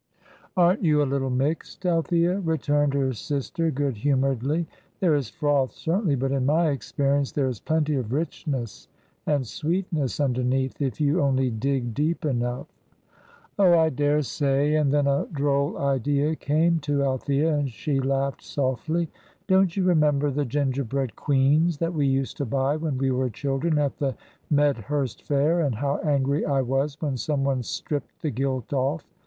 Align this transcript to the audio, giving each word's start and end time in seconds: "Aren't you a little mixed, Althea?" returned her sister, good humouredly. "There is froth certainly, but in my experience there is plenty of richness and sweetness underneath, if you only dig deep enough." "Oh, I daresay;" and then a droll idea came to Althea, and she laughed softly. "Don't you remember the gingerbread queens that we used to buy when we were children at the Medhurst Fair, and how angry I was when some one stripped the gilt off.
"Aren't 0.57 0.83
you 0.83 1.03
a 1.03 1.05
little 1.05 1.29
mixed, 1.29 1.85
Althea?" 1.85 2.39
returned 2.39 2.95
her 2.95 3.13
sister, 3.13 3.69
good 3.69 3.97
humouredly. 3.97 4.65
"There 4.99 5.13
is 5.13 5.29
froth 5.29 5.73
certainly, 5.73 6.15
but 6.15 6.31
in 6.31 6.43
my 6.43 6.71
experience 6.71 7.31
there 7.31 7.47
is 7.47 7.59
plenty 7.59 7.93
of 7.97 8.11
richness 8.11 8.87
and 9.27 9.45
sweetness 9.45 10.19
underneath, 10.19 10.81
if 10.81 10.99
you 10.99 11.21
only 11.21 11.51
dig 11.51 11.93
deep 11.93 12.25
enough." 12.25 12.65
"Oh, 13.59 13.77
I 13.77 13.89
daresay;" 13.89 14.73
and 14.73 14.91
then 14.91 15.05
a 15.05 15.27
droll 15.31 15.77
idea 15.77 16.35
came 16.35 16.79
to 16.79 17.03
Althea, 17.03 17.53
and 17.55 17.69
she 17.69 17.99
laughed 17.99 18.41
softly. 18.43 19.07
"Don't 19.45 19.77
you 19.77 19.83
remember 19.83 20.31
the 20.31 20.45
gingerbread 20.45 21.15
queens 21.15 21.77
that 21.77 21.93
we 21.93 22.07
used 22.07 22.37
to 22.37 22.45
buy 22.47 22.75
when 22.75 22.97
we 22.97 23.11
were 23.11 23.29
children 23.29 23.77
at 23.77 23.97
the 23.99 24.15
Medhurst 24.49 25.21
Fair, 25.21 25.59
and 25.59 25.75
how 25.75 25.97
angry 25.97 26.43
I 26.43 26.61
was 26.63 26.99
when 26.99 27.17
some 27.17 27.43
one 27.43 27.61
stripped 27.61 28.23
the 28.23 28.31
gilt 28.31 28.73
off. 28.73 29.05